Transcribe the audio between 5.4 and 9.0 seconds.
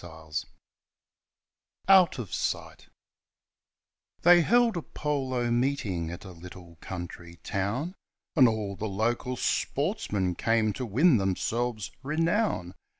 meeting at a little country town, And all the